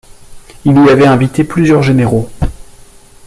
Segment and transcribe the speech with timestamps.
[0.65, 2.27] Il y avait invité plusieurs généraux.